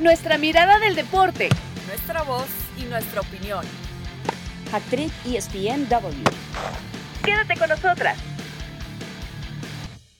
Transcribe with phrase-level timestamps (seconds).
[0.00, 1.48] Nuestra mirada del deporte.
[1.88, 2.46] Nuestra voz
[2.80, 3.64] y nuestra opinión.
[4.72, 6.22] Actriz ESPNW.
[7.24, 8.16] Quédate con nosotras.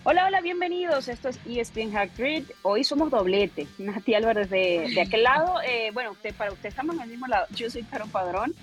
[0.02, 1.06] Hola, hola, bienvenidos.
[1.06, 2.10] Esto es ESPN Hack
[2.62, 3.68] Hoy somos doblete.
[3.78, 5.61] Nati Álvarez de, de aquel lado.
[5.64, 7.46] Eh, bueno, usted, para usted estamos en el mismo lado.
[7.50, 8.56] Yo soy Caro Padrón.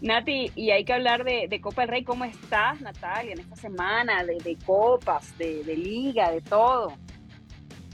[0.00, 2.04] Nati, y hay que hablar de, de, Copa del Rey.
[2.04, 4.24] ¿Cómo estás, Natalia, en esta semana?
[4.24, 6.96] De, de copas, de, de liga, de todo.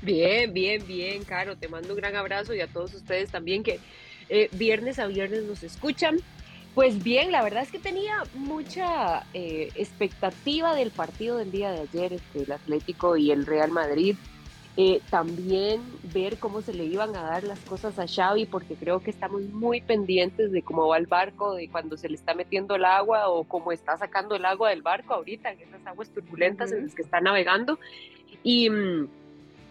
[0.02, 1.56] Bien, bien, bien, Caro.
[1.56, 3.80] Te mando un gran abrazo y a todos ustedes también que
[4.28, 6.18] eh, viernes a viernes nos escuchan.
[6.74, 11.80] Pues bien, la verdad es que tenía mucha eh, expectativa del partido del día de
[11.80, 14.16] ayer entre el Atlético y el Real Madrid.
[14.76, 15.82] Eh, también
[16.14, 19.42] ver cómo se le iban a dar las cosas a Xavi, porque creo que estamos
[19.42, 23.28] muy pendientes de cómo va el barco, de cuando se le está metiendo el agua
[23.28, 26.94] o cómo está sacando el agua del barco ahorita, en esas aguas turbulentas en las
[26.94, 27.80] que está navegando.
[28.44, 28.70] Y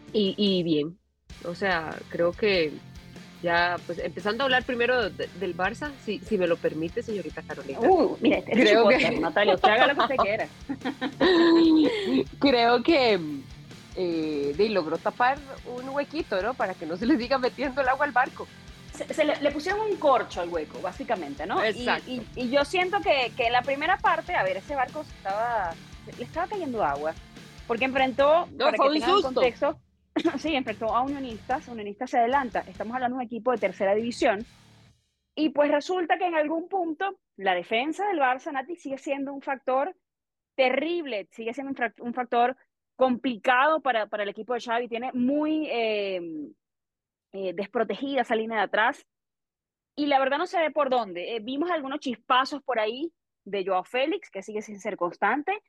[0.10, 0.98] mm, y, bien.
[1.46, 2.74] O sea, creo que
[3.42, 7.80] ya, pues empezando a hablar primero del Barça, si, si me lo permite, señorita Carolina.
[7.80, 9.12] Uh, mira, este creo que...
[9.20, 10.48] Natalia, usted haga lo que usted quiera.
[12.40, 13.20] creo que
[13.96, 16.54] eh, logró tapar un huequito, ¿no?
[16.54, 18.48] Para que no se le diga metiendo el agua al barco.
[18.94, 21.64] Se, le, pusieron un corcho al hueco, básicamente, ¿no?
[21.64, 22.10] Exacto.
[22.10, 25.74] Y, y, yo siento que, que, en la primera parte, a ver, ese barco estaba,
[26.18, 27.14] le estaba cayendo agua,
[27.66, 29.34] porque enfrentó, no, para fue que un susto.
[29.34, 29.80] contexto,
[30.38, 34.46] sí, enfrentó a Unionistas, Unionistas se adelanta, estamos hablando de un equipo de tercera división,
[35.36, 39.42] y pues resulta que en algún punto la defensa del Barça, Nati, sigue siendo un
[39.42, 39.96] factor
[40.56, 42.58] terrible, sigue siendo un, factor
[42.96, 46.22] complicado para, para, el equipo de Xavi, tiene muy eh,
[47.32, 49.06] eh, desprotegida esa línea de atrás,
[49.96, 51.36] y la verdad no se ve por dónde.
[51.36, 53.12] Eh, vimos algunos chispazos por ahí
[53.46, 55.62] de Joao Félix, que sigue sin ser constante,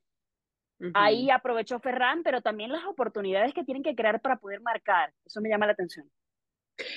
[0.94, 5.12] Ahí aprovechó Ferran, pero también las oportunidades que tienen que crear para poder marcar.
[5.24, 6.10] Eso me llama la atención.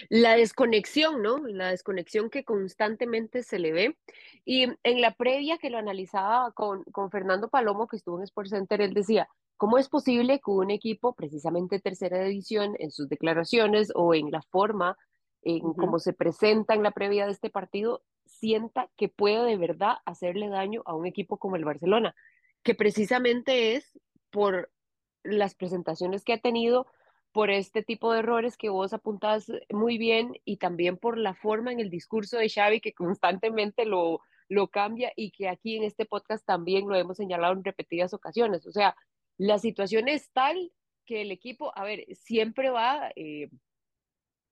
[0.09, 1.39] La desconexión, ¿no?
[1.39, 3.97] La desconexión que constantemente se le ve.
[4.45, 8.51] Y en la previa que lo analizaba con, con Fernando Palomo, que estuvo en Sports
[8.51, 13.91] Center, él decía, ¿cómo es posible que un equipo, precisamente tercera división, en sus declaraciones
[13.95, 14.97] o en la forma
[15.41, 19.97] en cómo se presenta en la previa de este partido, sienta que puede de verdad
[20.05, 22.15] hacerle daño a un equipo como el Barcelona?
[22.63, 23.99] Que precisamente es
[24.31, 24.71] por
[25.23, 26.87] las presentaciones que ha tenido,
[27.31, 31.71] por este tipo de errores que vos apuntás muy bien y también por la forma
[31.71, 36.05] en el discurso de Xavi que constantemente lo, lo cambia y que aquí en este
[36.05, 38.67] podcast también lo hemos señalado en repetidas ocasiones.
[38.67, 38.95] O sea,
[39.37, 40.71] la situación es tal
[41.05, 43.49] que el equipo, a ver, siempre va eh,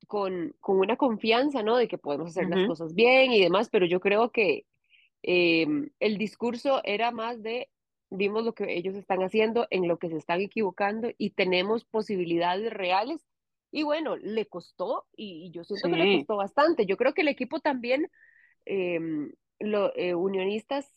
[0.08, 1.78] con, con, una confianza, ¿no?
[1.78, 4.66] De que podemos hacer las cosas bien y demás, pero yo creo que
[5.24, 5.68] eh,
[6.00, 7.70] el discurso era más de
[8.12, 12.72] vimos lo que ellos están haciendo, en lo que se están equivocando y tenemos posibilidades
[12.72, 13.26] reales.
[13.72, 16.86] Y bueno, le costó y, yo siento que le costó bastante.
[16.86, 18.12] Yo creo que el equipo también,
[18.66, 19.00] eh,
[19.60, 20.94] lo, eh, unionistas,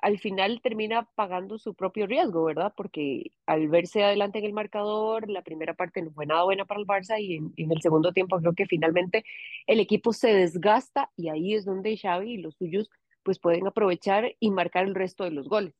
[0.00, 2.72] al final termina pagando su propio riesgo, ¿verdad?
[2.76, 6.80] Porque al verse adelante en el marcador, la primera parte no fue nada buena para
[6.80, 9.24] el Barça y en, en el segundo tiempo creo que finalmente
[9.66, 12.90] el equipo se desgasta y ahí es donde Xavi y los suyos
[13.22, 15.74] pues pueden aprovechar y marcar el resto de los goles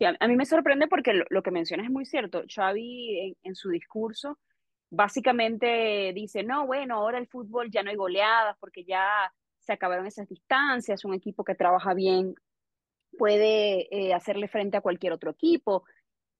[0.00, 2.42] a, mí me sorprende porque lo, que mencionas es muy cierto.
[2.52, 4.38] Xavi en, su discurso
[4.90, 10.06] básicamente dice, no, bueno, ahora el fútbol ya no hay goleadas porque ya se acabaron
[10.06, 12.34] esas distancias, un equipo que trabaja bien
[13.18, 15.84] puede eh, hacerle frente a cualquier otro equipo.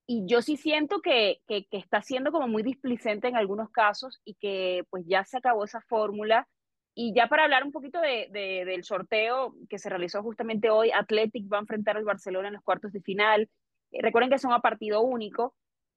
[0.07, 4.34] Y yo sí siento que, que, está siendo como muy displicente en algunos casos y
[4.34, 6.49] que pues ya se acabó esa fórmula.
[6.94, 11.50] Y ya para hablar un poquito de, del sorteo que se realizó justamente hoy, Athletic
[11.50, 13.48] va a enfrentar al Barcelona en los cuartos de final.
[13.91, 15.54] Eh, recuerden que son a partido único.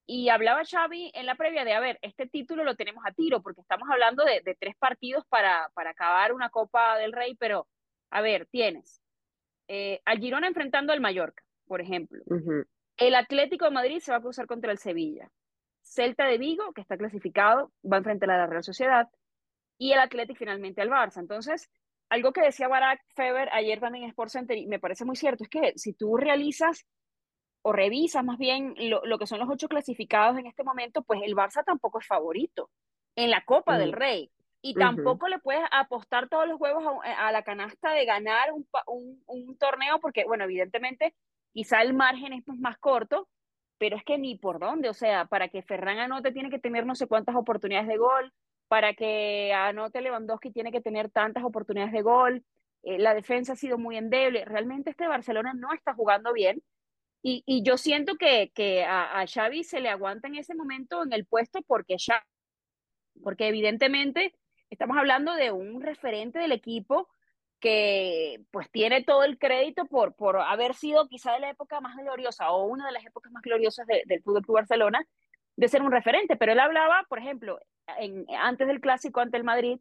[0.07, 3.41] Y hablaba Xavi en la previa de, a ver, este título lo tenemos a tiro,
[3.41, 7.67] porque estamos hablando de, tres partidos para, para acabar una Copa del Rey, pero,
[8.11, 9.01] a ver, tienes
[9.67, 12.23] eh, al Girona enfrentando al Mallorca, por ejemplo.
[12.97, 15.29] El Atlético de Madrid se va a cruzar contra el Sevilla.
[15.81, 19.09] Celta de Vigo, que está clasificado, va a enfrentar a la Real Sociedad.
[19.77, 21.19] Y el Atlético finalmente al Barça.
[21.19, 21.69] Entonces,
[22.09, 25.43] algo que decía Barack Feber ayer también en Sports Center, y me parece muy cierto,
[25.43, 26.85] es que si tú realizas
[27.61, 31.35] o revisa más bien lo, que son los ocho clasificados en este momento, pues el
[31.35, 32.69] Barça tampoco es favorito
[33.15, 33.91] en la Copa del.
[33.91, 34.31] Rey.
[34.61, 38.67] Y tampoco le puedes apostar todos los huevos a, la canasta de ganar un,
[39.27, 41.13] un, torneo, porque, bueno, evidentemente,
[41.53, 43.27] quizá el margen es más corto,
[43.77, 44.89] pero es que ni por dónde.
[44.89, 48.33] O sea, para que Ferran anote tiene que tener no sé cuántas oportunidades de gol,
[48.67, 52.43] para que anote Lewandowski tiene que tener tantas oportunidades de gol.
[52.83, 54.45] Eh, la defensa ha sido muy endeble.
[54.45, 56.61] Realmente este Barcelona no está jugando bien
[57.27, 61.11] y, y yo siento que, que a, Xavi se le aguanta en ese momento en
[61.11, 62.23] el puesto porque ya,
[63.23, 64.35] porque evidentemente
[64.69, 67.09] estamos hablando de un referente del equipo
[67.59, 71.97] que pues tiene todo el crédito por, por haber sido quizá de la época más
[71.97, 75.07] gloriosa o una de las épocas más gloriosas del Fútbol Club Barcelona,
[75.57, 76.35] de ser un referente.
[76.35, 77.59] Pero él hablaba, por ejemplo,
[77.99, 79.79] en, antes del clásico ante el Madrid,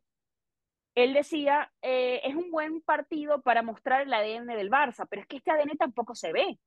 [0.94, 5.28] él decía, eh, es un buen partido para mostrar el ADN del Barça, pero es
[5.28, 6.58] que este ADN tampoco se ve.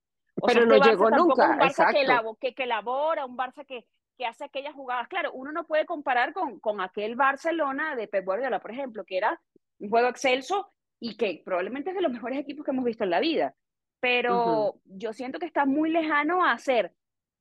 [0.46, 1.52] pero este no llegó nunca.
[1.52, 3.86] un Barça que, elabora, que, que, elabora, un Barça que,
[4.18, 5.08] que hace aquellas jugadas.
[5.08, 9.18] Claro, uno no puede comparar con, con aquel Barcelona de Pep Guardiola, por ejemplo, que
[9.18, 9.40] era
[9.80, 13.12] un juego excelso y que probablemente es de los mejores equipos que hemos visto en
[13.12, 13.56] la vida.
[14.00, 16.94] Pero yo siento que está muy lejano a hacer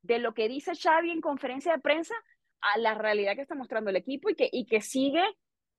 [0.07, 2.15] de lo que dice Xavi en conferencia de prensa
[2.61, 5.25] a la realidad que está mostrando el equipo y que, y que sigue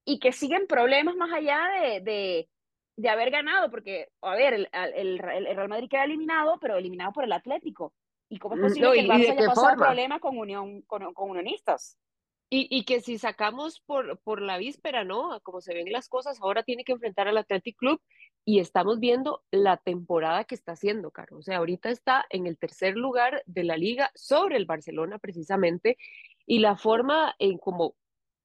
[0.06, 2.50] y que siguen problemas más allá de, de,
[2.96, 7.12] de haber ganado, porque, a ver, el, el, el, Real Madrid queda eliminado, pero eliminado
[7.12, 7.94] por el Atlético.
[8.30, 11.98] ¿Y cómo es posible que el Barça haya pasado problemas con, unión, con, con unionistas?
[12.50, 15.42] Y, que si sacamos por, por la víspera, ¿no?
[15.42, 18.02] Como se ven las cosas, ahora tiene que enfrentar al Athletic Club
[18.46, 21.40] y estamos viendo la temporada que está haciendo, Caro.
[21.40, 25.98] O sea, ahorita está en el tercer lugar de la liga sobre el Barcelona precisamente
[26.46, 27.96] y la forma en como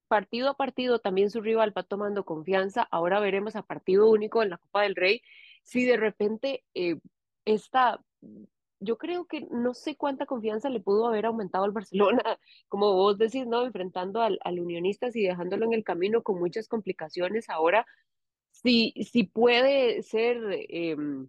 [0.09, 2.83] partido a partido también su rival va tomando confianza.
[2.91, 5.23] Ahora veremos a partido único en la Copa del Rey
[5.63, 6.97] si de repente eh,
[7.45, 8.05] esta
[8.83, 12.23] yo creo que no sé cuánta confianza le pudo haber aumentado al Barcelona,
[12.69, 13.65] como vos decís, ¿no?
[13.65, 17.49] Enfrentando al, al Unionistas y dejándolo en el camino con muchas complicaciones.
[17.49, 17.87] Ahora,
[18.51, 20.39] si, si puede ser,
[20.69, 21.29] em,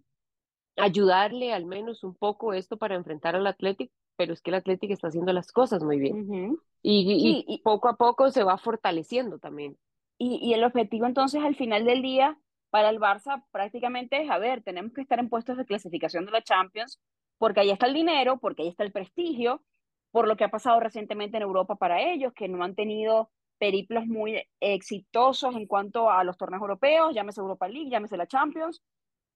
[0.76, 4.92] ayudarle al menos un poco esto para enfrentar al Atlético, pero es que el Atlético
[4.92, 6.58] está haciendo las cosas muy bien.
[6.82, 9.76] y, y, poco a poco se va fortaleciendo también.
[10.18, 12.38] Y, y el objetivo entonces al final del día
[12.70, 16.32] para el Barça prácticamente es, a ver, tenemos que estar en puestos de clasificación de
[16.32, 17.00] la Champions
[17.44, 19.62] porque ahí está el dinero, porque ahí está el prestigio,
[20.10, 24.06] por lo que ha pasado recientemente en Europa para ellos, que no han tenido periplos
[24.06, 28.82] muy exitosos en cuanto a los torneos europeos, llámese Europa League, llámese la Champions.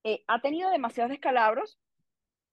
[0.05, 1.79] Eh, ha tenido demasiados descalabros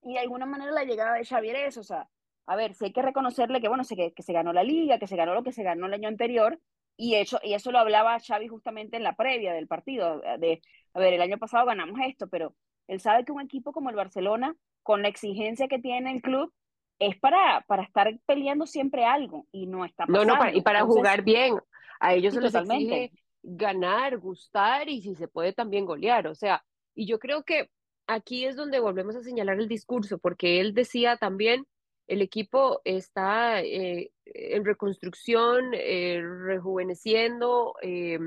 [0.02, 2.10] y de alguna manera la llegada de Xavier es, o sea,
[2.48, 5.08] a ver, si hay que reconocerle que, bueno, sé que, se ganó la liga, que
[5.08, 6.60] se ganó lo que se ganó el año anterior,
[6.98, 10.62] y eso, y eso lo hablaba Xavi justamente en la previa del partido, de,
[10.94, 12.54] a ver, el año pasado ganamos esto, pero
[12.88, 16.54] él sabe que un equipo como el Barcelona con la exigencia que tiene el club,
[17.00, 20.26] es para, para estar peleando siempre algo y no está pasando.
[20.26, 21.58] No, no, y para jugar bien.
[22.00, 23.12] A ellos se les exige
[23.42, 26.28] ganar, gustar y si se puede también golear.
[26.28, 27.70] O sea, y yo creo que
[28.08, 31.66] aquí es donde volvemos a señalar el discurso, porque él decía también,
[32.08, 38.20] el equipo está eh, en reconstrucción, eh, rejuveneciendo, eh,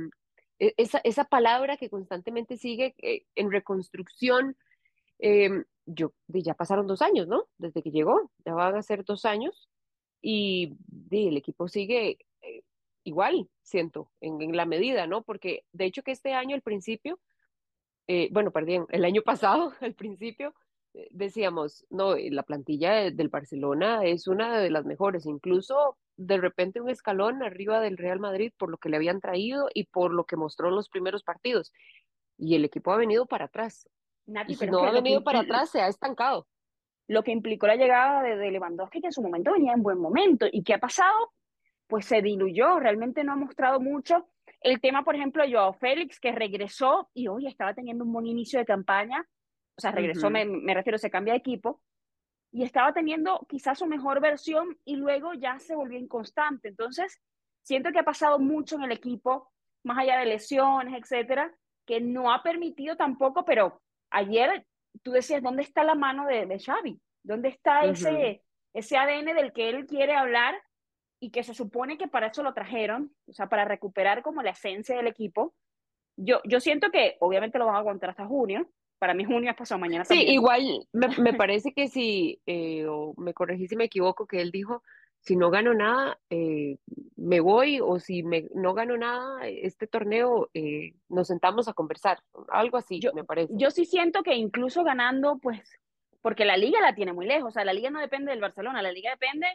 [0.58, 2.94] esa, esa palabra que constantemente sigue
[3.34, 4.56] en reconstrucción,
[5.18, 7.48] Em, yo, ya pasaron dos años, ¿no?
[7.58, 9.68] Desde que llegó, ya van a ser dos años
[10.22, 10.76] y,
[11.10, 12.62] el equipo sigue eh,
[13.04, 15.22] igual, siento, en, la medida, ¿no?
[15.22, 17.18] Porque de hecho que este año al principio,
[18.06, 20.54] eh, bueno, perdón, el año pasado al principio,
[20.94, 26.82] eh, decíamos, no, la plantilla del Barcelona es una de las mejores, incluso de repente
[26.82, 30.24] un escalón arriba del Real Madrid por lo que le habían traído y por lo
[30.24, 31.72] que mostró en los primeros partidos.
[32.36, 33.88] Y el equipo ha venido para atrás
[34.46, 36.46] y si no ha venido para atrás, se ha estancado.
[37.06, 39.98] Lo que implicó la llegada de, de Lewandowski, que en su momento venía en buen
[39.98, 40.46] momento.
[40.50, 41.32] ¿Y qué ha pasado?
[41.86, 44.28] Pues se diluyó, realmente no ha mostrado mucho.
[44.60, 48.58] El tema, por ejemplo, Joao Félix, que regresó y hoy estaba teniendo un buen inicio
[48.58, 49.26] de campaña,
[49.76, 51.80] o sea, regresó, me, me refiero, se cambia de equipo,
[52.50, 56.68] y estaba teniendo quizás su mejor versión y luego ya se volvió inconstante.
[56.68, 57.20] Entonces,
[57.62, 59.50] siento que ha pasado mucho en el equipo,
[59.84, 61.54] más allá de lesiones, etcétera,
[61.86, 64.66] que no ha permitido tampoco, pero ayer
[65.02, 67.00] tú decías, ¿dónde está la mano de, de Xavi?
[67.22, 70.54] ¿Dónde está ese, ese ADN del que él quiere hablar
[71.20, 74.50] y que se supone que para eso lo trajeron, o sea, para recuperar como la
[74.50, 75.54] esencia del equipo?
[76.16, 78.68] Yo, yo siento que obviamente lo van a aguantar hasta junio.
[78.98, 80.04] Para mí junio es pasado mañana.
[80.04, 84.40] Sí, igual me, me, parece que si, eh, o me corregí si me equivoco, que
[84.40, 84.82] él dijo
[85.20, 86.78] si no gano nada, eh,
[87.16, 92.18] me voy o si me, no gano nada, este torneo eh, nos sentamos a conversar,
[92.48, 93.52] algo así, yo, me parece.
[93.56, 95.60] Yo sí siento que incluso ganando, pues,
[96.22, 98.80] porque la liga la tiene muy lejos, o sea, la liga no depende del Barcelona,
[98.80, 99.46] la liga depende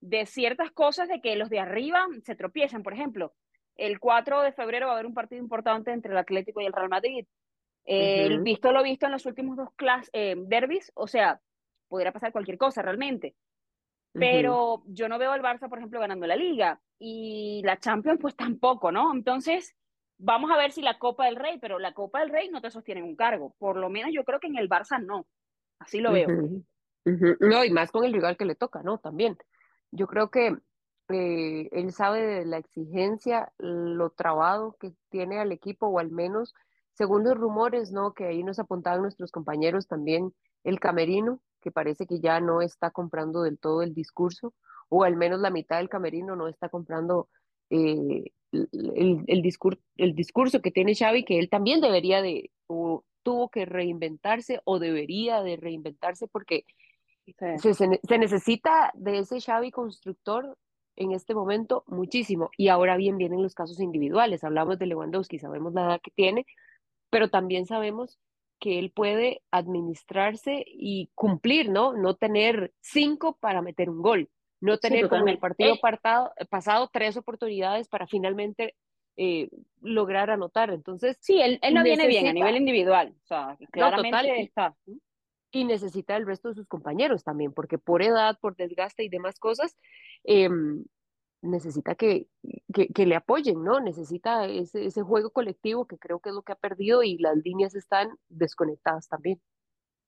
[0.00, 3.32] de ciertas cosas de que los de arriba se tropiezan, por ejemplo,
[3.76, 6.72] el 4 de febrero va a haber un partido importante entre el Atlético y el
[6.72, 7.26] Real Madrid.
[7.86, 11.40] El visto lo visto en los últimos dos class, eh, derbis, o sea,
[11.88, 13.36] podría pasar cualquier cosa realmente
[14.18, 18.34] pero yo no veo al Barça, por ejemplo, ganando la liga y la Champions pues
[18.34, 19.12] tampoco, ¿no?
[19.14, 19.74] Entonces,
[20.18, 22.70] vamos a ver si la Copa del Rey, pero la Copa del Rey no te
[22.70, 25.26] sostiene un cargo, por lo menos yo creo que en el Barça no,
[25.78, 26.28] así lo veo.
[27.40, 28.98] No, y más con el rival que le toca, ¿no?
[28.98, 29.36] También.
[29.92, 30.56] Yo creo que
[31.08, 36.54] eh, él sabe de la exigencia, lo trabado que tiene al equipo, o al menos,
[36.96, 38.14] según los rumores, ¿no?
[38.14, 40.32] Que ahí nos apuntaban nuestros compañeros también,
[40.64, 44.54] el camerino, que parece que ya no está comprando del todo el discurso,
[44.88, 47.28] o al menos la mitad del camerino no está comprando
[47.70, 53.04] eh, el, el, discurso, el discurso que tiene Xavi, que él también debería de, o
[53.22, 56.64] tuvo que reinventarse, o debería de reinventarse, porque
[57.58, 60.56] se, se, necesita de ese Xavi constructor
[60.94, 62.50] en este momento muchísimo.
[62.56, 64.44] Y ahora bien vienen los casos individuales.
[64.44, 66.46] Hablamos de Lewandowski, sabemos la edad que tiene,
[67.10, 68.18] pero también sabemos
[68.58, 71.92] que él puede administrarse y cumplir, ¿no?
[71.92, 76.90] No tener cinco para meter un gol, no tener como en el partido eh, pasado
[76.92, 78.74] tres oportunidades para finalmente
[79.16, 79.48] eh,
[79.80, 80.70] lograr anotar.
[80.70, 84.74] Entonces, sí, él, él no viene bien a nivel individual, o sea, claramente está.
[85.52, 89.38] Y necesita el resto de sus compañeros también, porque por edad, por desgaste y demás
[89.38, 89.76] cosas,
[90.24, 90.50] eh,
[91.42, 92.26] necesita que,
[92.72, 93.80] que, le apoyen, ¿no?
[93.80, 97.36] Necesita ese, ese juego colectivo que creo que es lo que ha perdido y las
[97.36, 99.40] líneas están desconectadas también.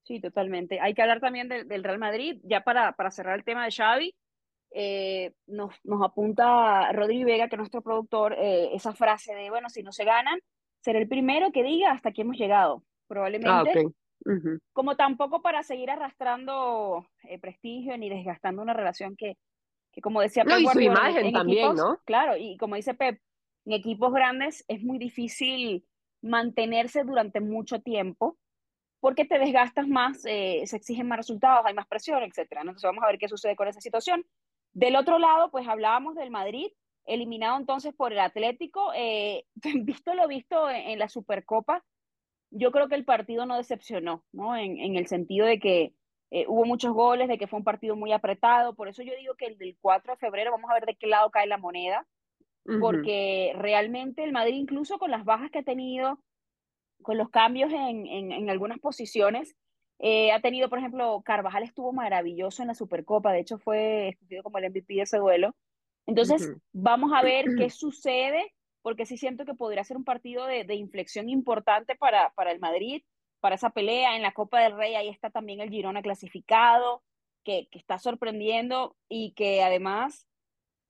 [0.03, 0.81] Sí, totalmente.
[0.81, 4.15] Hay que hablar también del Real Madrid, ya para, para cerrar el tema de Xavi,
[4.71, 9.69] eh, nos, nos apunta Rodri Vega, que es nuestro productor, eh, esa frase de, bueno,
[9.71, 10.41] si no se ganan,
[10.81, 12.83] será el primero que diga hasta aquí hemos llegado.
[13.07, 13.87] Probablemente.
[14.27, 19.37] Ah, Como tampoco para seguir arrastrando eh, prestigio ni desgastando una relación que,
[19.99, 21.99] que como decía Pep, su imagen también, ¿no?
[22.05, 23.21] Claro, y como dice Pep,
[23.67, 25.85] en equipos grandes es muy difícil
[26.23, 28.39] mantenerse durante mucho tiempo
[29.01, 32.61] porque te desgastas más, se exigen más resultados, hay más presión, etcétera.
[32.61, 34.25] Entonces vamos a ver qué sucede con esa situación.
[34.73, 36.69] Del otro lado, pues hablábamos del Madrid,
[37.05, 38.93] eliminado entonces por el Atlético.
[38.95, 39.47] Eh,
[39.83, 41.85] visto lo visto en, la Supercopa,
[42.51, 44.57] yo creo que el partido no decepcionó, ¿no?
[44.57, 45.93] En, en el sentido de que
[46.31, 48.75] eh, hubo muchos goles, de que fue un partido muy apretado.
[48.75, 51.07] Por eso yo digo que el del 4 de febrero vamos a ver de qué
[51.07, 52.07] lado cae la moneda,
[52.81, 56.19] porque realmente el Madrid, incluso con las bajas que ha tenido,
[57.01, 59.57] con los cambios en, en, en algunas posiciones,
[60.01, 64.43] eh, ha tenido, por ejemplo, Carvajal estuvo maravilloso en la Supercopa, de hecho fue escogido
[64.43, 65.55] como el MVP de ese duelo.
[66.07, 70.65] Entonces, vamos a ver qué sucede, porque sí siento que podría ser un partido de,
[70.65, 73.03] de, inflexión importante para, para el Madrid,
[73.41, 74.95] para esa pelea en la Copa del Rey.
[74.95, 77.03] Ahí está también el Girona clasificado,
[77.45, 80.27] que, que está sorprendiendo y que además,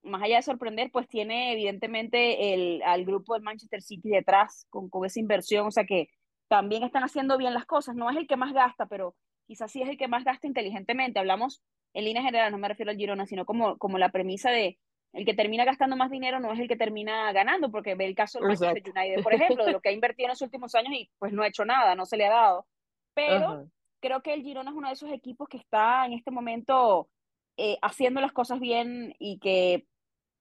[0.02, 4.88] más allá de sorprender, pues tiene evidentemente el, al grupo del Manchester City detrás con,
[4.88, 6.08] con esa inversión, o sea que
[6.48, 7.94] también están haciendo bien las cosas.
[7.94, 9.14] No es el que más gasta, pero
[9.46, 11.18] quizás sí es el que más gasta inteligentemente.
[11.18, 11.62] Hablamos
[11.94, 14.78] en línea general, no me refiero al Girona, sino como, como la premisa de
[15.12, 18.14] el que termina gastando más dinero no es el que termina ganando, porque ve el
[18.14, 20.92] caso del Manchester United, por ejemplo, de lo que ha invertido en los últimos años
[20.92, 22.66] y pues no ha hecho nada, no se le ha dado.
[23.14, 23.68] Pero
[24.00, 27.08] creo que el Girona es uno de esos equipos que está en este momento
[27.56, 29.86] eh, haciendo las cosas bien y que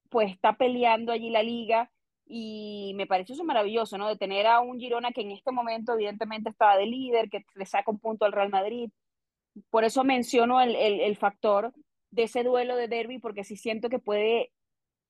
[0.09, 1.89] pues está peleando allí la liga
[2.25, 4.09] y me pareció eso maravilloso, ¿no?
[4.09, 7.65] De tener a un Girona que en este momento evidentemente estaba de líder, que le
[7.65, 8.89] saca un punto al Real Madrid.
[9.69, 11.73] Por eso menciono el, el, el factor
[12.11, 14.51] de ese duelo de derby, porque sí siento que puede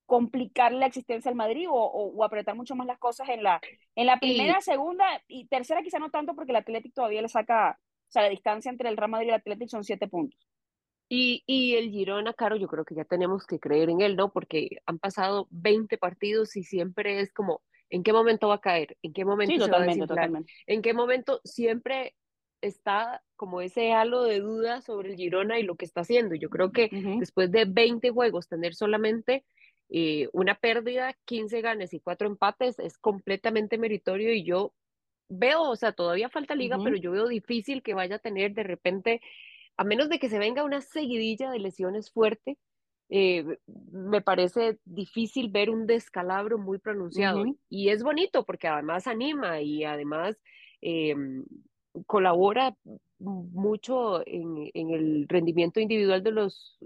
[0.08, 3.62] complicar la existencia del Madrid o, o, apretar mucho más las cosas en la,
[3.94, 7.78] en la primera, segunda y tercera quizá no tanto porque el Atlético todavía le saca,
[7.78, 10.40] o sea, la distancia entre el Real Madrid y el Atlético son siete puntos.
[11.10, 14.32] Y, y el Girona, Caro, yo creo que ya tenemos que creer en él, ¿no?
[14.32, 18.98] Porque han pasado 20 partidos y siempre es como, ¿en qué momento va a caer?
[19.02, 20.52] ¿En qué momento sí, totalmente, totalmente.
[20.68, 22.16] ¿En qué momento siempre
[22.62, 26.36] está como ese halo de duda sobre el Girona y lo que está haciendo?
[26.36, 29.46] Yo creo que después de 20 juegos, tener solamente
[29.90, 34.74] eh, una pérdida, 15 ganes y 4 empates es completamente meritorio y yo
[35.30, 38.64] veo, o sea, todavía falta liga, pero yo veo difícil que vaya a tener de
[38.64, 39.22] repente
[39.78, 42.58] a menos de que se venga una seguidilla de lesiones fuerte,
[43.10, 43.46] eh,
[43.92, 47.46] me parece difícil ver un descalabro muy pronunciado.
[47.70, 50.36] Y es bonito porque además anima y además
[50.82, 51.16] eh,
[52.06, 52.76] colabora
[53.20, 56.78] mucho en, en, el rendimiento individual de los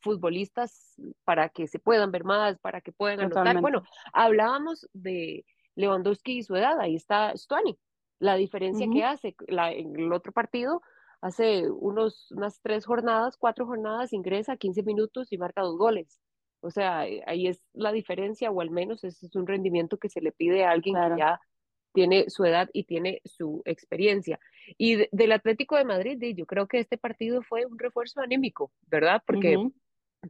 [0.00, 3.60] futbolistas para que se puedan ver más, para que puedan anotar.
[3.60, 7.78] Bueno, hablábamos de Lewandowski y su edad, ahí está Stuani.
[8.18, 10.80] La diferencia que hace la, en el otro partido
[11.20, 16.20] hace unos, unas tres jornadas, cuatro jornadas, ingresa 15 minutos y marca dos goles.
[16.60, 20.20] O sea, ahí es la diferencia, o al menos ese es un rendimiento que se
[20.20, 21.40] le pide a alguien que ya
[21.92, 24.38] tiene su edad y tiene su experiencia.
[24.78, 29.22] Y del Atlético de Madrid, yo creo que este partido fue un refuerzo anímico, ¿verdad?
[29.26, 29.56] Porque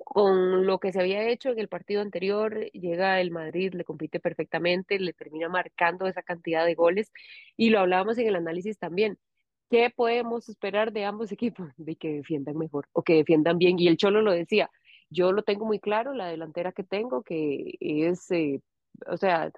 [0.04, 4.20] con lo que se había hecho en el partido anterior, llega el Madrid, le compite
[4.20, 7.12] perfectamente, le termina marcando esa cantidad de goles
[7.56, 9.18] y lo hablábamos en el análisis también.
[9.72, 11.72] ¿qué podemos esperar de ambos equipos?
[11.78, 13.78] De que defiendan mejor o que defiendan bien.
[13.78, 14.70] Y el Cholo lo decía,
[15.10, 18.60] yo lo tengo muy claro, la delantera que tengo, que es, eh,
[19.06, 19.50] o sea,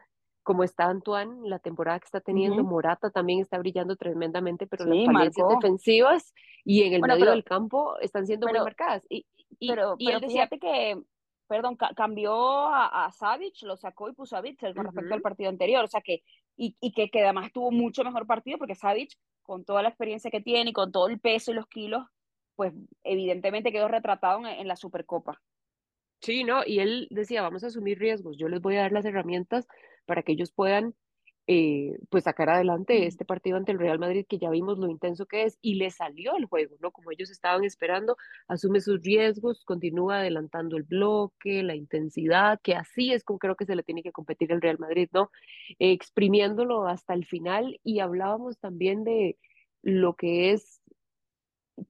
[0.45, 5.07] como está Antoine, la temporada que está teniendo, Morata también está brillando tremendamente, pero las
[5.07, 6.35] falencias defensivas
[6.65, 9.03] y en el medio del campo están siendo muy marcadas.
[9.09, 9.27] Y,
[9.67, 11.01] pero, y él decía, que,
[11.49, 15.49] perdón, cambió a, a Savic, lo sacó y puso a Witzel con respecto al partido
[15.49, 16.23] anterior, o sea que,
[16.57, 20.31] y, y que, que, además tuvo mucho mejor partido porque Savic, con toda la experiencia
[20.31, 22.07] que tiene y con todo el peso y los kilos,
[22.55, 25.41] pues evidentemente quedó retratado en la Supercopa.
[26.21, 26.63] Sí, ¿no?
[26.67, 29.67] Y él decía, vamos a asumir riesgos, yo les voy a dar las herramientas
[30.07, 30.95] para que ellos puedan
[31.47, 35.27] eh, pues sacar adelante este partido ante el Real Madrid, que ya vimos lo intenso
[35.27, 36.91] que es, y le salió el juego, ¿no?
[36.91, 38.17] Como ellos estaban esperando,
[38.49, 43.67] asume sus riesgos, continúa adelantando el bloque, la intensidad, que así es como creo que
[43.67, 45.31] se le tiene que competir el Real Madrid, ¿no?
[45.79, 49.37] exprimiéndolo hasta el final, y hablábamos también de
[49.83, 50.81] lo que es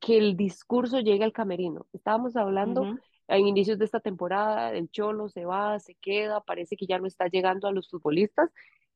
[0.01, 1.87] que el discurso llegue al camerino.
[1.93, 6.87] Estábamos hablando en inicios de esta temporada, el Cholo se va, se queda, parece que
[6.87, 8.51] ya no está llegando a los futbolistas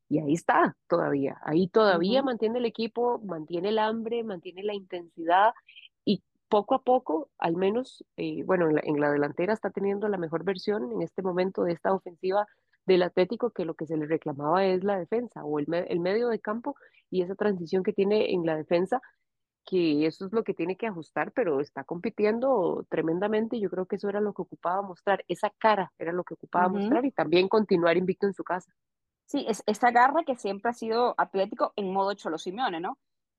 [0.07, 5.53] y ahí está todavía, ahí todavía mantiene el equipo, mantiene el hambre, mantiene la intensidad
[6.05, 10.43] y poco a poco, al menos, eh, bueno, en la, delantera está teniendo la mejor
[10.43, 12.47] versión en este momento de esta ofensiva
[12.85, 16.29] del Atlético, que lo que se le reclamaba es la defensa o el, el medio
[16.29, 16.75] de campo
[17.11, 19.01] y esa transición que tiene en la defensa
[19.69, 23.85] que eso es lo que tiene que ajustar, pero está compitiendo tremendamente y yo creo
[23.85, 27.11] que eso era lo que ocupaba mostrar, esa cara era lo que ocupaba mostrar y
[27.11, 28.73] también continuar invicto en su casa.
[29.25, 32.97] Sí, es esa garra que siempre ha sido Atlético en modo Cholo Simeone, ¿no?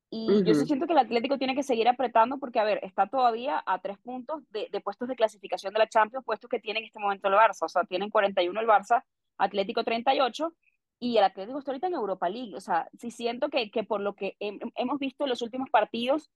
[0.09, 3.63] Y yo siento que el Atlético tiene que seguir apretando porque, a ver, está todavía
[3.67, 6.87] a tres puntos de, de, puestos de clasificación de la Champions, puestos que tiene en
[6.87, 7.65] este momento el Barça.
[7.65, 9.05] O sea, tienen 41 el Barça,
[9.39, 10.53] Atlético 38,
[11.01, 12.55] y el Atlético está ahorita en Europa League.
[12.55, 16.31] O sea, sí siento que, que por lo que hemos visto en los últimos partidos,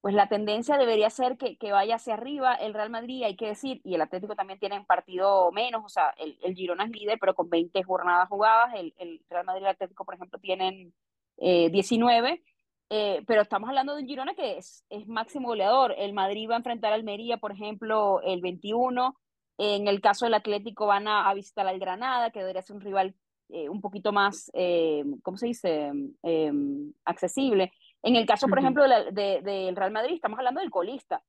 [0.00, 3.48] pues la tendencia debería ser que, que, vaya hacia arriba el Real Madrid, hay que
[3.48, 6.90] decir, y el Atlético también tiene un partido menos, o sea, el, el Girona es
[6.90, 10.38] líder, pero con 20 jornadas jugadas, el, el Real Madrid y el Atlético, por ejemplo,
[10.38, 10.94] tienen
[11.38, 12.42] eh, 19,
[12.90, 15.94] eh, pero estamos hablando de un Girona que es, es máximo goleador.
[15.98, 19.18] El Madrid va a enfrentar a Almería, por ejemplo, el 21,
[19.58, 22.82] en el caso del Atlético van a, a visitar al Granada, que debería ser un
[22.82, 23.16] rival
[23.50, 25.90] eh, un poquito más, eh, ¿cómo se dice?,
[26.22, 27.72] em, accesible.
[28.02, 31.22] En el caso, por ejemplo, del de, Real Madrid, estamos hablando del colista.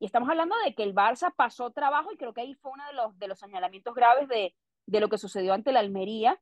[0.00, 2.86] Y estamos hablando de que el Barça pasó trabajo y creo que ahí fue uno
[2.86, 4.54] de los, de los señalamientos graves de,
[4.86, 6.40] de lo que sucedió ante la Almería.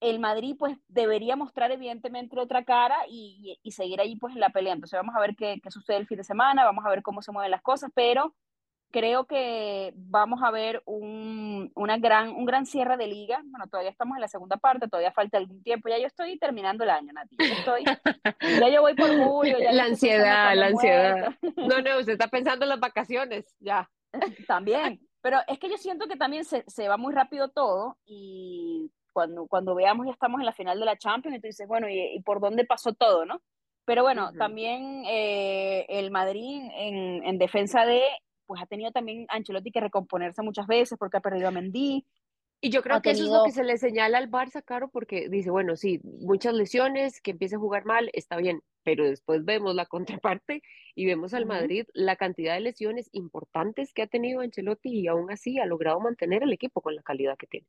[0.00, 4.50] El Madrid pues debería mostrar evidentemente otra cara y, y, seguir ahí pues en la
[4.50, 4.74] pelea.
[4.74, 7.22] Entonces vamos a ver qué, qué, sucede el fin de semana, vamos a ver cómo
[7.22, 8.34] se mueven las cosas, pero
[8.94, 13.42] creo que vamos a ver un, una gran, un gran cierre de liga.
[13.44, 15.88] Bueno, todavía estamos en la segunda parte, todavía falta algún tiempo.
[15.88, 17.36] Ya yo estoy terminando el año, Nati.
[17.36, 17.82] Ya, estoy,
[18.60, 19.58] ya yo voy por julio.
[19.58, 21.34] Ya la ansiedad, la ansiedad.
[21.56, 23.90] No, no, usted está pensando en las vacaciones, ya.
[24.46, 25.00] También.
[25.20, 29.48] Pero es que yo siento que también se, se va muy rápido todo y cuando,
[29.48, 32.20] cuando veamos ya estamos en la final de la Champions y tú dices, bueno, ¿y,
[32.24, 33.40] por dónde pasó todo, no?
[33.86, 38.02] Pero bueno, también eh, el Madrid en, en defensa de
[38.46, 42.06] pues ha tenido también Ancelotti que recomponerse muchas veces porque ha perdido a Mendy.
[42.60, 45.28] Y yo creo que eso es lo que se le señala al Barça, Caro, porque
[45.28, 49.74] dice, bueno, sí, muchas lesiones, que empiece a jugar mal, está bien, pero después vemos
[49.74, 49.86] la
[50.22, 50.62] contraparte
[50.94, 55.30] y vemos al Madrid la cantidad de lesiones importantes que ha tenido Ancelotti y aún
[55.30, 57.66] así ha logrado mantener el equipo con la calidad que tiene.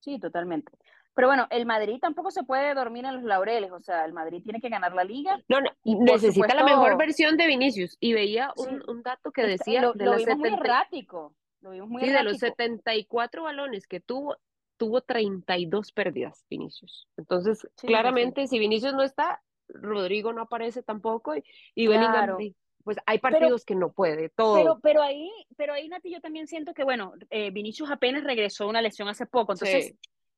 [0.00, 0.72] Sí, totalmente.
[1.14, 4.42] Pero bueno, el Madrid tampoco se puede dormir en los laureles, o sea, el Madrid
[4.42, 5.40] tiene que ganar la liga.
[5.48, 7.96] No, no, necesita la mejor versión de Vinicius.
[8.00, 9.80] Y veía un, un dato que decía...
[9.80, 14.00] Lo, de lo vimos muy errático, lo vimos muy sí, de los 74 balones que
[14.00, 14.36] tuvo,
[14.76, 17.06] tuvo 32 pérdidas Vinicius.
[17.16, 21.44] Entonces, claramente, si Vinicius no está, Rodrigo no aparece tampoco y,
[21.76, 22.38] y claro.
[22.82, 24.56] pues hay partidos que no puede, todo.
[24.56, 28.64] Pero, pero ahí, pero ahí, Nati, yo también siento que, bueno, eh, Vinicius apenas regresó
[28.64, 29.94] de una lesión hace poco, entonces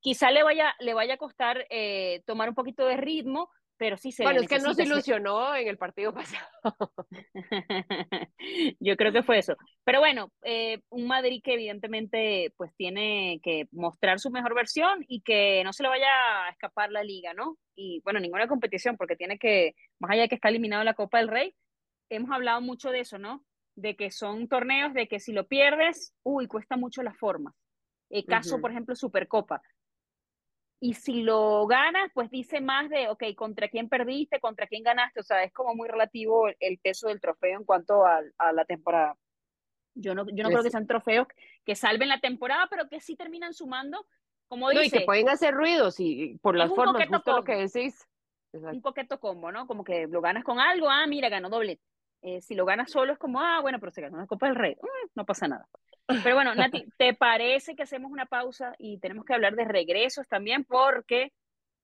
[0.07, 4.13] quizá le vaya, le vaya a costar eh, tomar un poquito de ritmo, pero sí
[4.13, 6.49] se Bueno, es que no se ilusionó en el partido pasado.
[8.79, 9.57] Yo creo que fue eso.
[9.83, 15.23] Pero bueno, eh, un Madrid que evidentemente pues tiene que mostrar su mejor versión y
[15.23, 17.59] que no se le vaya a escapar la liga, ¿no?
[17.75, 21.19] Y bueno, ninguna competición, porque tiene que, más allá de que está eliminado la Copa
[21.19, 21.53] del Rey,
[22.11, 23.45] hemos hablado mucho de eso, ¿no?
[23.75, 27.57] De que son torneos de que si lo pierdes, uy, cuesta mucho la forma.
[28.09, 29.61] El caso, por ejemplo, Supercopa
[30.81, 35.21] y si lo ganas, pues dice más de, ok, contra quién perdiste, contra quién ganaste,
[35.21, 38.65] o sea, es como muy relativo el, peso del trofeo en cuanto a, a la
[38.65, 39.17] temporada.
[39.95, 41.27] Yo no, yo no creo que sean trofeos
[41.65, 44.07] que salven la temporada, pero que sí terminan sumando,
[44.49, 44.87] como dice.
[44.87, 48.07] y que pueden hacer ruidos y por las formas, justo lo que decís.
[48.53, 49.67] Un poquito combo, ¿no?
[49.67, 51.81] Como que lo ganas con algo, ah, mira, ganó doble.
[52.23, 54.57] Eh, si lo gana solo es como, ah, bueno, pero se ganó la Copa del
[54.57, 55.69] Rey, mm, no pasa nada.
[56.07, 60.29] Pero bueno, Nati, ¿te parece que hacemos una pausa y tenemos que hablar de regresos
[60.29, 60.65] también?
[60.65, 61.33] Porque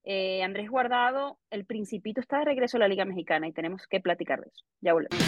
[0.05, 4.01] eh, Andrés Guardado, el Principito está de regreso a la Liga Mexicana y tenemos que
[4.01, 4.65] platicar de eso.
[4.81, 5.19] Ya volvemos.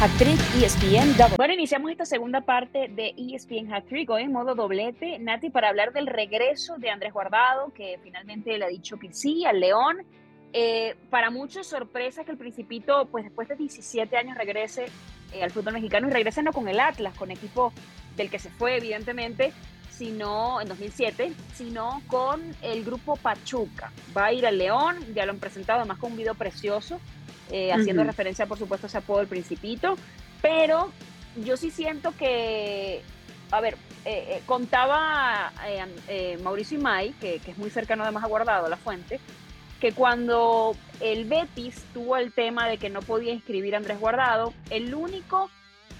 [0.00, 1.36] Hat-Trick ESPN Double.
[1.36, 5.92] Bueno, iniciamos esta segunda parte de ESPN Hat-Trick hoy en modo doblete, Nati, para hablar
[5.92, 10.06] del regreso de Andrés Guardado, que finalmente le ha dicho que sí al León.
[10.52, 14.86] Eh, para muchos sorpresa que el Principito, pues después de 17 años regrese
[15.32, 17.72] eh, al fútbol mexicano y regrese no con el Atlas, con equipo
[18.16, 19.52] del que se fue evidentemente,
[19.90, 23.92] sino en 2007, sino con el grupo Pachuca.
[24.16, 26.98] Va a ir al León, ya lo han presentado además con un video precioso,
[27.50, 29.96] eh, haciendo referencia por supuesto a ese apodo del Principito,
[30.40, 30.90] pero
[31.44, 33.02] yo sí siento que,
[33.50, 33.76] a ver,
[34.46, 35.52] contaba
[36.42, 39.20] Mauricio Imay, que, que, es muy cercano además a Guardado, la fuente,
[39.80, 44.52] que cuando el Betis tuvo el tema de que no podía inscribir a Andrés Guardado,
[44.70, 45.50] el único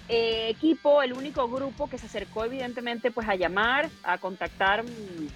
[0.09, 5.29] eh, equipo, el único grupo que se acercó evidentemente pues a llamar, a contactar mm,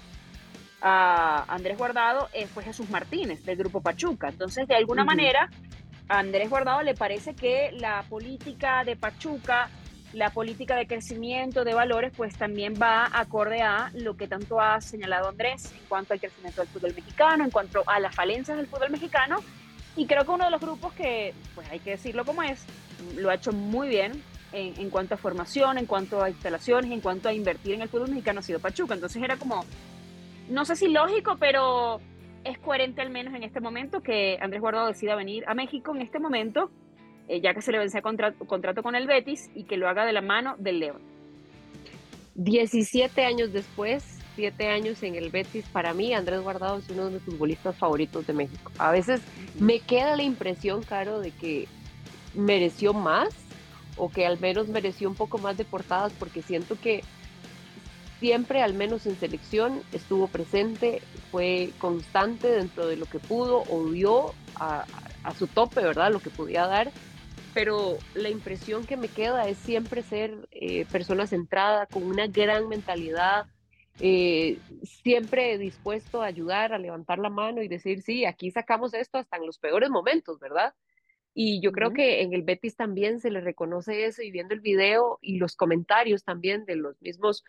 [0.81, 4.29] a Andrés Guardado eh, fue Jesús Martínez del grupo Pachuca.
[4.29, 5.49] Entonces, de alguna manera,
[6.09, 9.69] a Andrés Guardado le parece que la política de Pachuca
[10.13, 14.81] la política de crecimiento de valores pues también va acorde a lo que tanto ha
[14.81, 18.67] señalado Andrés en cuanto al crecimiento del fútbol mexicano, en cuanto a las falencias del
[18.67, 19.39] fútbol mexicano.
[19.97, 22.65] Y creo que uno de los grupos que, pues hay que decirlo como es,
[23.17, 24.23] lo ha hecho muy bien
[24.53, 27.89] en, en cuanto a formación, en cuanto a instalaciones, en cuanto a invertir en el
[27.89, 29.65] fútbol mexicano ha sido Pachuca, entonces era como,
[30.49, 32.01] no sé si lógico, pero
[32.45, 36.03] es coherente al menos en este momento que Andrés Guardado decida venir a México en
[36.03, 36.71] este momento
[37.29, 40.05] eh, ya que se le vence contrato, contrato con el Betis y que lo haga
[40.05, 41.01] de la mano del León.
[42.35, 47.13] 17 años después, 7 años en el Betis, para mí Andrés Guardado es uno de
[47.13, 48.73] mis futbolistas favoritos de México.
[48.79, 49.21] A veces
[49.59, 51.69] me queda la impresión, Caro, de que
[52.35, 53.29] mereció más
[53.97, 57.05] o que al menos mereció un poco más de portadas porque siento que
[58.21, 63.91] siempre, al menos en selección, estuvo presente, fue constante dentro de lo que pudo o
[63.91, 64.87] dio a,
[65.25, 66.11] a su tope, ¿verdad?
[66.11, 66.91] Lo que podía dar
[67.55, 72.69] pero la impresión que me queda es siempre ser eh, persona centrada, con una gran
[72.69, 73.47] mentalidad,
[74.01, 79.19] eh, siempre dispuesto a ayudar, a levantar la mano y decir, sí, aquí sacamos esto
[79.19, 80.75] hasta en los peores momentos, ¿verdad?
[81.35, 84.61] Y yo creo que en el Betis también se le reconoce eso y viendo el
[84.61, 87.45] video y los comentarios también de los mismos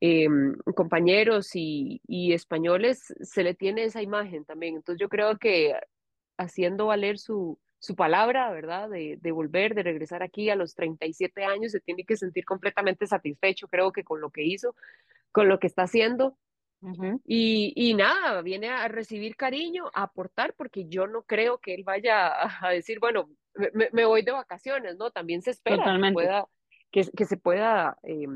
[0.00, 0.28] eh,
[0.74, 4.76] compañeros y, y españoles, se le tiene esa imagen también.
[4.76, 5.74] Entonces yo creo que
[6.38, 8.90] haciendo valer su, su palabra, ¿verdad?
[8.90, 13.06] De, de, volver, de regresar aquí a los 37 años, se tiene que sentir completamente
[13.06, 14.76] satisfecho, creo que con lo que hizo,
[15.32, 16.36] con lo que está haciendo.
[17.26, 21.82] y, y, nada, viene a recibir cariño, a aportar, porque yo no creo que él
[21.84, 22.32] vaya
[22.66, 25.10] a, decir, bueno, me, me, voy de vacaciones, ¿no?
[25.10, 26.46] También se espera que, pueda,
[26.90, 28.26] que, que, se pueda eh,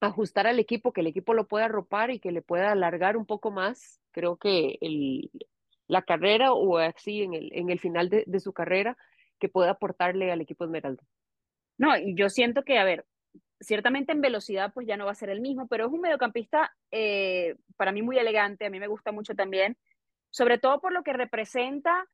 [0.00, 3.26] ajustar al equipo, que el equipo lo pueda arropar y que le pueda alargar un
[3.26, 4.00] poco más.
[4.10, 5.30] Creo que el,
[5.92, 8.96] la carrera o así en el, en el final de, su carrera
[9.38, 11.02] que pueda aportarle al equipo Esmeralda.
[11.76, 13.04] No, y yo siento que, a ver,
[13.60, 16.74] ciertamente en velocidad pues ya no va a ser el mismo, pero es un mediocampista
[16.90, 19.76] eh, para mí muy elegante, a mí me gusta mucho también,
[20.30, 22.08] sobre todo por lo que representa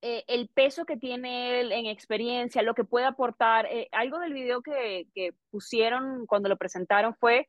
[0.00, 3.66] eh, el peso que tiene él en experiencia, lo que puede aportar.
[3.66, 7.48] Eh, algo del video que, que pusieron cuando lo presentaron fue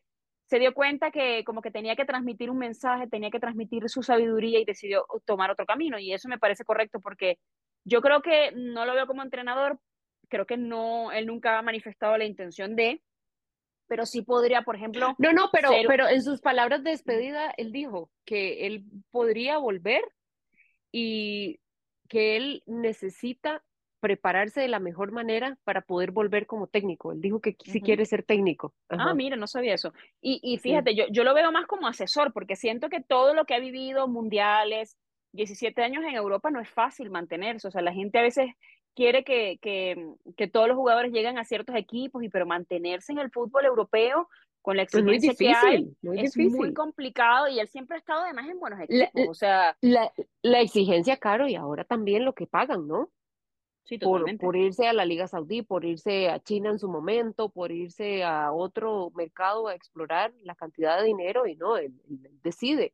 [0.50, 4.02] se dio cuenta que como que tenía que transmitir un mensaje, tenía que transmitir su
[4.02, 6.00] sabiduría y decidió tomar otro camino.
[6.00, 7.38] Y eso me parece correcto porque
[7.86, 9.80] yo creo que no lo veo como entrenador,
[10.28, 13.04] creo que no, él nunca ha manifestado la intención de,
[13.88, 15.16] pero sí podría, por ejemplo...
[15.20, 20.02] No, no, pero, pero en sus palabras de despedida, él dijo que él podría volver
[20.92, 21.60] y
[22.08, 23.64] que él necesita
[24.00, 27.12] prepararse de la mejor manera para poder volver como técnico.
[27.12, 28.74] Él dijo que si quiere ser técnico.
[28.90, 29.94] Ah, mira, no sabía eso.
[30.22, 33.46] Y, y fíjate, yo, yo lo veo más como asesor, porque siento que todo lo
[33.46, 34.98] que ha vivido, mundiales,
[35.34, 37.68] 17 años en Europa, no es fácil mantenerse.
[37.68, 38.52] O sea, la gente a veces
[38.96, 43.20] quiere que, que, que todos los jugadores lleguen a ciertos equipos, y pero mantenerse en
[43.20, 44.28] el fútbol europeo
[44.62, 48.60] con la exigencia que hay es muy complicado y él siempre ha estado además en
[48.60, 49.10] buenos equipos.
[49.14, 53.10] La, o sea, la, la exigencia, caro, y ahora también lo que pagan, ¿no?
[53.98, 57.72] Por, por, irse a la Liga Saudí, por irse a China en su momento, por
[57.72, 62.94] irse a otro mercado a explorar la cantidad de dinero y no, él, él decide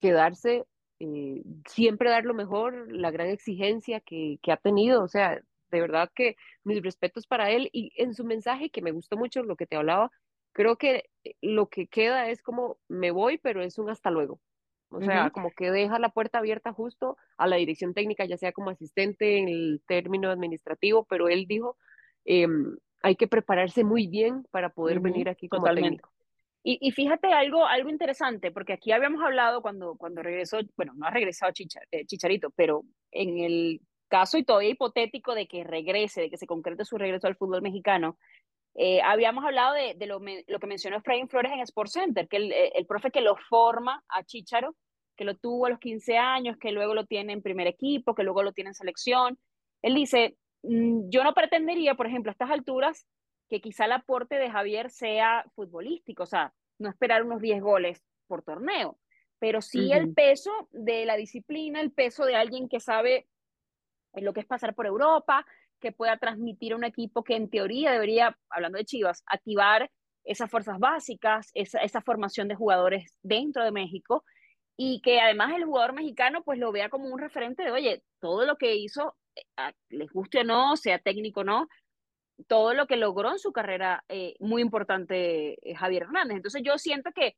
[0.00, 0.66] quedarse,
[0.98, 5.80] eh, siempre dar lo mejor, la gran exigencia que, que, ha tenido, o sea, de
[5.80, 9.56] verdad que mis respetos para él y en su mensaje que me gustó mucho lo
[9.56, 10.10] que te hablaba,
[10.52, 11.04] creo que
[11.40, 14.40] lo que queda es como me voy, pero es un hasta luego.
[14.90, 18.52] O sea, como que deja la puerta abierta justo a la dirección técnica, ya sea
[18.52, 21.76] como asistente en el término administrativo, pero él dijo,
[22.24, 26.10] em, hay que prepararse muy bien para poder venir aquí como técnico.
[26.62, 31.06] Y, y, fíjate algo, algo interesante, porque aquí habíamos hablado cuando, cuando regresó, bueno, no
[31.06, 31.52] ha regresado
[31.90, 36.46] eh, Chicharito, pero en el caso y todavía hipotético de que regrese, de que se
[36.46, 38.18] concrete su regreso al fútbol mexicano,
[38.74, 42.36] eh, habíamos hablado de, de lo, lo, que mencionó Efraín Flores en Sports Center, que
[42.36, 44.76] el, el, profe que lo forma a Chicharo,
[45.16, 48.22] que lo tuvo a los 15 años, que luego lo tiene en primer equipo, que
[48.22, 49.38] luego lo tiene en selección.
[49.82, 53.06] Él dice, mm, yo no pretendería, por ejemplo, a estas alturas,
[53.48, 58.02] que quizá el aporte de Javier sea futbolístico, o sea, no esperar unos 10 goles
[58.28, 58.98] por torneo,
[59.40, 63.26] pero sí el peso de la disciplina, el peso de alguien que sabe
[64.14, 65.44] lo que es pasar por Europa,
[65.80, 69.90] que pueda transmitir a un equipo que en teoría debería, hablando de Chivas, activar
[70.24, 74.24] esas fuerzas básicas, esa, esa formación de jugadores dentro de México
[74.76, 78.46] y que además el jugador mexicano pues lo vea como un referente de, oye, todo
[78.46, 79.42] lo que hizo, eh,
[79.90, 81.68] les guste o no, sea técnico o no,
[82.46, 86.36] todo lo que logró en su carrera, eh, muy importante eh, Javier Hernández.
[86.36, 87.36] Entonces yo siento que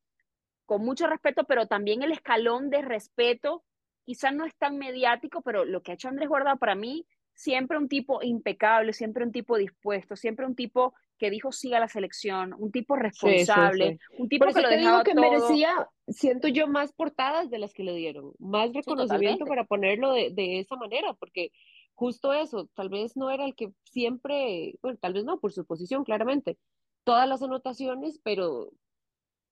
[0.67, 3.65] con mucho respeto, pero también el escalón de respeto,
[4.05, 7.79] quizás no es tan mediático, pero lo que ha hecho Andrés Guardado para mí, siempre
[7.79, 11.89] un tipo impecable, siempre un tipo dispuesto, siempre un tipo que dijo sí a la
[11.89, 17.49] selección, un tipo responsable, un tipo que lo dejaba que merecía, siento yo, más portadas
[17.51, 21.53] de las que le dieron, más reconocimiento para ponerlo de, de esa manera, porque
[21.95, 25.65] justo eso, tal vez no era el que siempre, bueno, tal vez no, por su
[25.65, 26.59] posición, claramente,
[27.05, 28.71] todas las anotaciones, pero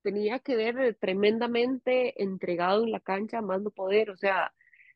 [0.03, 4.53] tenía que ver tremendamente entregado en la cancha, más no poder, o sea,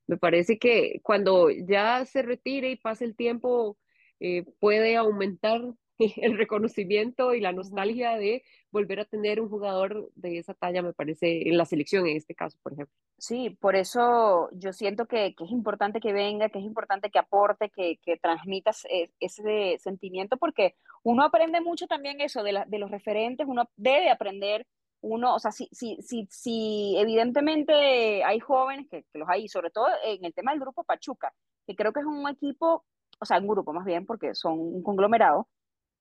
[0.07, 3.79] me parece que cuando ya se retire y pase el tiempo,
[4.21, 5.61] eh, puede aumentar
[6.17, 10.93] el reconocimiento y la nostalgia de volver a tener un jugador de esa talla, me
[10.93, 12.95] parece, en la selección en este caso, por ejemplo.
[13.19, 17.19] Sí, por eso yo siento que, que es importante que venga, que es importante que
[17.19, 22.65] aporte, que, que transmitas e, ese sentimiento, porque uno aprende mucho también eso de, la,
[22.65, 24.67] de los referentes, uno debe aprender
[25.05, 29.71] uno, o sea, si, si, si, si evidentemente hay jóvenes, que, que, los hay, sobre
[29.71, 31.33] todo en el tema del grupo Pachuca,
[31.67, 32.85] que creo que es un equipo,
[33.21, 35.49] o sea, un grupo más bien, porque son un conglomerado,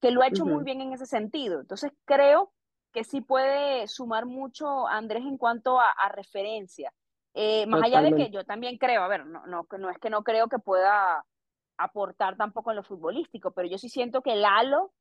[0.02, 1.62] que lo ha hecho muy bien en ese sentido.
[1.62, 2.52] Entonces creo
[2.92, 6.94] que sí puede sumar mucho Andrés en cuanto a, referencia.
[7.34, 10.10] Eh, más allá de que yo también creo, a ver, no, no, no es que
[10.10, 11.26] no creo que pueda
[11.78, 14.92] aportar tampoco en lo futbolístico, pero yo sí siento que Lalo,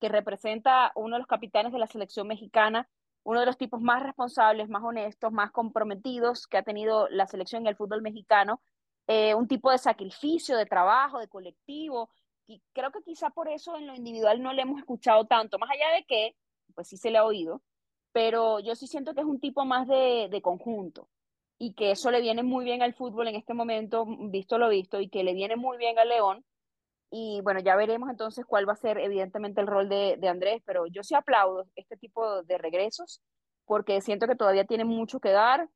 [0.00, 2.88] que representa uno de los capitanes de la selección mexicana,
[3.30, 7.62] uno de los tipos más responsables, más honestos, más comprometidos que ha tenido la selección
[7.62, 8.60] en el fútbol mexicano,
[9.06, 12.10] eh, un tipo de sacrificio, de trabajo, de colectivo,
[12.48, 15.70] y creo que quizá por eso en lo individual no le hemos escuchado tanto, más
[15.70, 16.34] allá de que,
[16.74, 17.62] pues sí se le ha oído,
[18.10, 21.08] pero yo sí siento que es un tipo más de, de conjunto
[21.56, 25.00] y que eso le viene muy bien al fútbol en este momento, visto lo visto,
[25.00, 26.44] y que le viene muy bien al León.
[27.10, 30.62] Y bueno, ya veremos entonces cuál va a ser evidentemente el rol de, de Andrés,
[30.64, 33.20] pero yo sí aplaudo este tipo de regresos
[33.64, 35.68] porque siento que todavía tiene mucho que dar,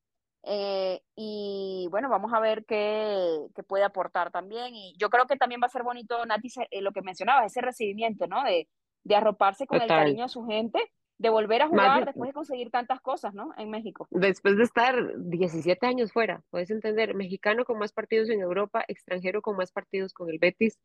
[0.46, 4.74] eh, y bueno, vamos a ver qué, qué, puede aportar también.
[4.74, 7.60] Y yo creo que también va a ser bonito, Nati, eh, lo que mencionabas, ese
[7.60, 8.42] recibimiento, ¿no?
[8.44, 8.68] De,
[9.04, 10.78] de arroparse con el cariño de su gente,
[11.18, 13.52] de volver a jugar después de conseguir tantas cosas, ¿no?
[13.56, 14.06] En México.
[14.10, 19.40] Después de estar 17 años fuera, puedes entender, mexicano con más partidos en Europa, extranjero
[19.40, 20.78] con más partidos con el Betis.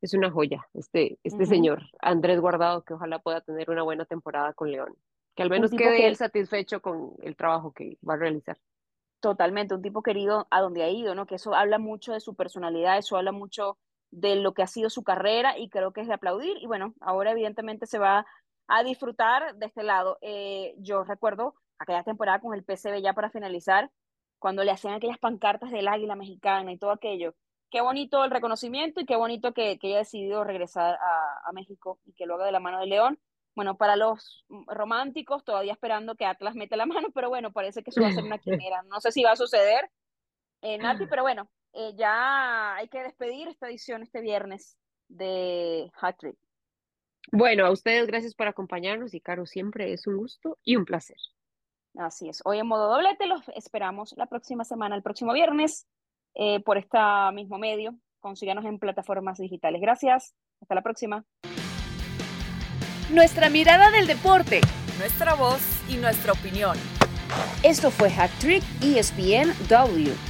[0.00, 4.52] Es una joya este, este señor, Andrés Guardado, que ojalá pueda tener una buena temporada
[4.52, 4.94] con León.
[5.34, 8.58] Que al menos quede él satisfecho con el trabajo que va a realizar.
[9.20, 11.26] Totalmente, un tipo querido a donde ha ido, ¿no?
[11.26, 13.78] Que eso habla mucho de su personalidad, eso habla mucho
[14.10, 16.56] de lo que ha sido su carrera y creo que es de aplaudir.
[16.60, 18.26] Y bueno, ahora evidentemente se va
[18.68, 20.18] a disfrutar de este lado.
[20.20, 23.90] Eh, yo recuerdo aquella temporada con el PCB ya para finalizar,
[24.38, 27.34] cuando le hacían aquellas pancartas del águila mexicana y todo aquello.
[27.70, 31.98] Qué bonito el reconocimiento y qué bonito que, que haya decidido regresar a, a México
[32.06, 33.18] y que lo haga de la mano de León
[33.58, 37.90] bueno, para los románticos, todavía esperando que Atlas mete la mano, pero bueno, parece que
[37.90, 38.84] eso va a ser una quimera.
[38.84, 39.90] No sé si va a suceder,
[40.62, 44.78] eh, Nati, pero bueno, eh, ya hay que despedir esta edición este viernes
[45.08, 46.38] de Hat Trick.
[47.32, 51.18] Bueno, a ustedes gracias por acompañarnos y Caro, siempre es un gusto y un placer.
[51.96, 52.40] Así es.
[52.44, 55.88] Hoy en modo doblete los esperamos la próxima semana, el próximo viernes,
[56.38, 56.98] eh, por este
[57.34, 57.94] mismo medio.
[58.20, 59.80] Consíganos en plataformas digitales.
[59.80, 60.34] Gracias.
[60.60, 61.24] Hasta la próxima
[63.10, 64.60] nuestra mirada del deporte,
[64.98, 66.76] nuestra voz y nuestra opinión.
[67.62, 70.27] Esto fue Hat Trick ESPN W.